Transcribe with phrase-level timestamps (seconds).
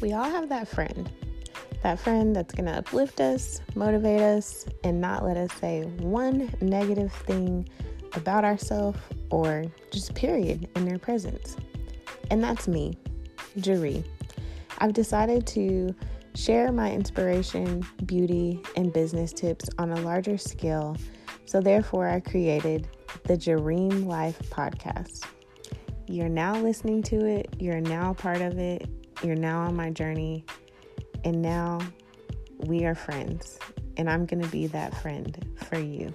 [0.00, 1.10] we all have that friend.
[1.82, 6.52] That friend that's going to uplift us, motivate us, and not let us say one
[6.60, 7.68] negative thing
[8.14, 8.98] about ourselves
[9.30, 11.56] or just period in their presence.
[12.30, 12.96] And that's me,
[13.58, 14.04] Jaree.
[14.78, 15.94] I've decided to
[16.34, 20.96] share my inspiration, beauty, and business tips on a larger scale.
[21.46, 22.88] So, therefore, I created
[23.24, 25.24] the Jareem Life podcast.
[26.06, 28.88] You're now listening to it, you're now part of it,
[29.24, 30.44] you're now on my journey,
[31.24, 31.80] and now
[32.58, 33.58] we are friends.
[33.96, 36.12] And I'm going to be that friend for you.